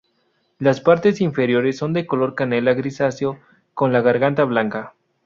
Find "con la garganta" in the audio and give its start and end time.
3.75-4.45